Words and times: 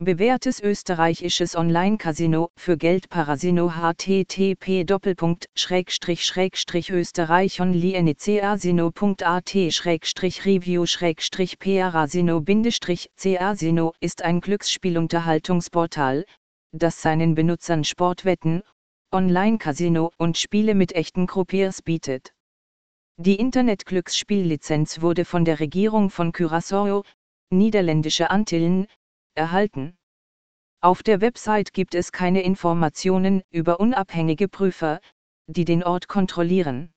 Bewährtes 0.00 0.60
österreichisches 0.60 1.56
Online-Casino 1.56 2.50
für 2.56 2.76
Geld 2.76 3.08
Parasino 3.08 3.72
http 3.72 4.84
österreichonlienecasino.at 6.90 9.54
review 10.46 10.86
parasino 11.58 12.40
casino 12.40 13.92
ist 13.98 14.22
ein 14.22 14.40
Glücksspielunterhaltungsportal, 14.40 16.24
das 16.70 17.02
seinen 17.02 17.34
Benutzern 17.34 17.82
Sportwetten, 17.82 18.62
Online-Casino 19.12 20.12
und 20.16 20.38
Spiele 20.38 20.76
mit 20.76 20.92
echten 20.92 21.26
Croupiers 21.26 21.82
bietet. 21.82 22.32
Die 23.16 23.34
Internet-Glücksspiellizenz 23.34 25.00
wurde 25.00 25.24
von 25.24 25.44
der 25.44 25.58
Regierung 25.58 26.10
von 26.10 26.30
Curaçao, 26.30 27.04
Niederländische 27.50 28.30
Antillen, 28.30 28.86
erhalten. 29.38 29.96
Auf 30.82 31.02
der 31.02 31.22
Website 31.22 31.72
gibt 31.72 31.94
es 31.94 32.12
keine 32.12 32.42
Informationen 32.42 33.42
über 33.50 33.80
unabhängige 33.80 34.48
Prüfer, 34.48 35.00
die 35.46 35.64
den 35.64 35.82
Ort 35.82 36.08
kontrollieren. 36.08 36.92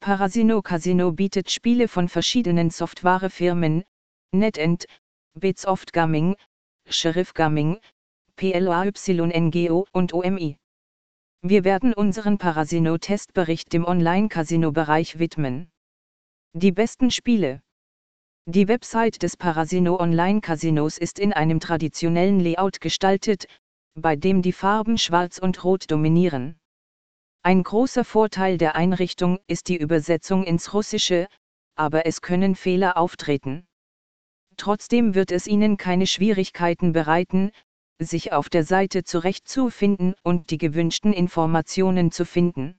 Parasino 0.00 0.60
Casino 0.60 1.12
bietet 1.12 1.50
Spiele 1.50 1.88
von 1.88 2.08
verschiedenen 2.08 2.68
Softwarefirmen, 2.68 3.84
NetEnt, 4.32 4.84
Bitsoft 5.32 5.94
Gaming, 5.94 6.36
Sheriff 6.86 7.32
Gaming, 7.32 7.78
PLAYNGO 8.36 9.86
und 9.92 10.12
OMI. 10.12 10.58
Wir 11.40 11.64
werden 11.64 11.94
unseren 11.94 12.38
Parasino-Testbericht 12.38 13.72
dem 13.72 13.84
Online-Casino-Bereich 13.84 15.18
widmen. 15.18 15.70
Die 16.52 16.72
besten 16.72 17.10
Spiele. 17.10 17.62
Die 18.46 18.68
Website 18.68 19.22
des 19.22 19.38
Parasino 19.38 19.98
Online 19.98 20.42
Casinos 20.42 20.98
ist 20.98 21.18
in 21.18 21.32
einem 21.32 21.60
traditionellen 21.60 22.40
Layout 22.40 22.78
gestaltet, 22.78 23.46
bei 23.94 24.16
dem 24.16 24.42
die 24.42 24.52
Farben 24.52 24.98
Schwarz 24.98 25.38
und 25.38 25.64
Rot 25.64 25.90
dominieren. 25.90 26.58
Ein 27.42 27.62
großer 27.62 28.04
Vorteil 28.04 28.58
der 28.58 28.76
Einrichtung 28.76 29.38
ist 29.46 29.68
die 29.68 29.78
Übersetzung 29.78 30.44
ins 30.44 30.74
Russische, 30.74 31.26
aber 31.74 32.04
es 32.04 32.20
können 32.20 32.54
Fehler 32.54 32.98
auftreten. 32.98 33.66
Trotzdem 34.58 35.14
wird 35.14 35.32
es 35.32 35.46
Ihnen 35.46 35.78
keine 35.78 36.06
Schwierigkeiten 36.06 36.92
bereiten, 36.92 37.50
sich 37.98 38.34
auf 38.34 38.50
der 38.50 38.64
Seite 38.64 39.04
zurechtzufinden 39.04 40.16
und 40.22 40.50
die 40.50 40.58
gewünschten 40.58 41.14
Informationen 41.14 42.10
zu 42.10 42.26
finden. 42.26 42.78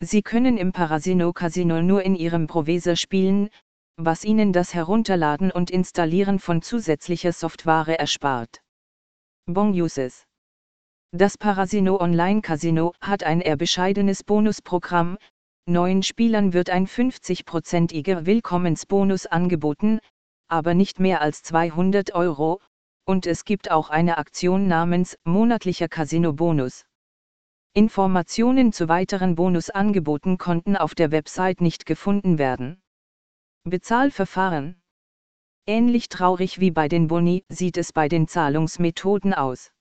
Sie 0.00 0.22
können 0.22 0.58
im 0.58 0.72
Parasino 0.72 1.32
Casino 1.32 1.82
nur 1.82 2.02
in 2.02 2.16
Ihrem 2.16 2.48
Provisor 2.48 2.96
spielen, 2.96 3.48
was 3.96 4.24
Ihnen 4.24 4.52
das 4.52 4.74
Herunterladen 4.74 5.50
und 5.50 5.70
Installieren 5.70 6.38
von 6.38 6.62
zusätzlicher 6.62 7.32
Software 7.32 7.98
erspart. 7.98 8.62
Bon 9.46 9.72
Uses 9.72 10.26
Das 11.12 11.38
Parasino 11.38 12.00
Online 12.00 12.40
Casino 12.40 12.94
hat 13.00 13.22
ein 13.22 13.40
eher 13.40 13.56
bescheidenes 13.56 14.24
Bonusprogramm, 14.24 15.18
neuen 15.66 16.02
Spielern 16.02 16.52
wird 16.52 16.70
ein 16.70 16.86
50%iger 16.86 18.26
Willkommensbonus 18.26 19.26
angeboten, 19.26 20.00
aber 20.48 20.74
nicht 20.74 20.98
mehr 20.98 21.20
als 21.20 21.42
200 21.44 22.14
Euro, 22.14 22.60
und 23.04 23.26
es 23.26 23.44
gibt 23.44 23.70
auch 23.70 23.90
eine 23.90 24.18
Aktion 24.18 24.66
namens 24.66 25.16
monatlicher 25.24 25.88
Casino-Bonus. 25.88 26.86
Informationen 27.74 28.72
zu 28.72 28.88
weiteren 28.88 29.34
Bonusangeboten 29.34 30.38
konnten 30.38 30.76
auf 30.76 30.94
der 30.94 31.10
Website 31.10 31.60
nicht 31.60 31.86
gefunden 31.86 32.38
werden. 32.38 32.81
Bezahlverfahren. 33.64 34.82
Ähnlich 35.66 36.08
traurig 36.08 36.58
wie 36.58 36.72
bei 36.72 36.88
den 36.88 37.06
Boni 37.06 37.44
sieht 37.48 37.76
es 37.76 37.92
bei 37.92 38.08
den 38.08 38.26
Zahlungsmethoden 38.26 39.34
aus. 39.34 39.72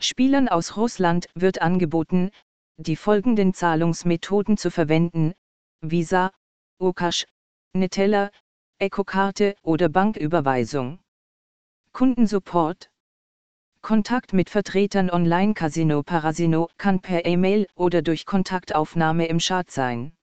Spielern 0.00 0.48
aus 0.48 0.76
Russland 0.76 1.26
wird 1.34 1.60
angeboten, 1.60 2.30
die 2.76 2.94
folgenden 2.94 3.54
Zahlungsmethoden 3.54 4.56
zu 4.56 4.70
verwenden: 4.70 5.34
Visa, 5.80 6.32
Okash, 6.78 7.26
Netella, 7.72 8.30
Ecokarte 8.78 9.56
oder 9.62 9.88
Banküberweisung. 9.88 11.00
Kundensupport. 11.92 12.90
Kontakt 13.80 14.32
mit 14.32 14.48
Vertretern 14.48 15.10
Online 15.10 15.54
Casino 15.54 16.04
Parasino 16.04 16.68
kann 16.78 17.00
per 17.00 17.26
E-Mail 17.26 17.66
oder 17.74 18.00
durch 18.00 18.26
Kontaktaufnahme 18.26 19.26
im 19.26 19.38
Chat 19.38 19.72
sein. 19.72 20.16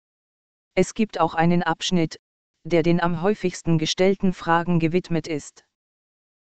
Es 0.75 0.94
gibt 0.94 1.19
auch 1.19 1.34
einen 1.34 1.63
Abschnitt, 1.63 2.19
der 2.67 2.83
den 2.83 3.00
am 3.00 3.22
häufigsten 3.22 3.78
gestellten 3.78 4.33
Fragen 4.33 4.79
gewidmet 4.79 5.28
ist. 5.28 5.66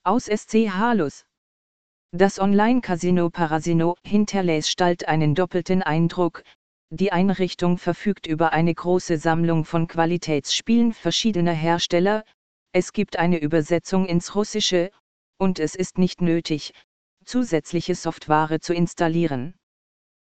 Aus 0.04 0.26
SC 0.26 0.70
Halus. 0.70 1.26
Das 2.12 2.38
Online-Casino 2.38 3.28
Parasino 3.30 3.96
hinterlässt 4.02 4.80
einen 5.06 5.34
doppelten 5.34 5.82
Eindruck, 5.82 6.42
die 6.90 7.12
Einrichtung 7.12 7.76
verfügt 7.76 8.26
über 8.26 8.54
eine 8.54 8.74
große 8.74 9.18
Sammlung 9.18 9.66
von 9.66 9.88
Qualitätsspielen 9.88 10.94
verschiedener 10.94 11.52
Hersteller, 11.52 12.24
es 12.72 12.94
gibt 12.94 13.18
eine 13.18 13.38
Übersetzung 13.38 14.06
ins 14.06 14.34
Russische, 14.34 14.90
und 15.38 15.58
es 15.58 15.74
ist 15.74 15.98
nicht 15.98 16.22
nötig, 16.22 16.72
zusätzliche 17.26 17.94
Software 17.94 18.60
zu 18.60 18.72
installieren. 18.72 19.57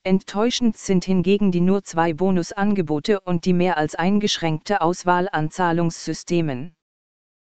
Enttäuschend 0.02 0.78
sind 0.78 1.04
hingegen 1.04 1.52
die 1.52 1.60
nur 1.60 1.84
zwei 1.84 2.14
Bonusangebote 2.14 3.20
und 3.20 3.44
die 3.44 3.52
mehr 3.52 3.76
als 3.76 3.94
eingeschränkte 3.94 4.80
Auswahl 4.80 5.28
an 5.30 5.50
Zahlungssystemen. 5.50 6.74